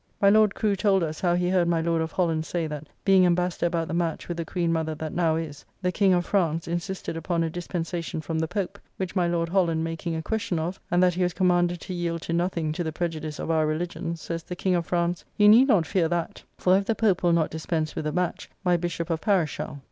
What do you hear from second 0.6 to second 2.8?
told us how he heard my Lord of Holland say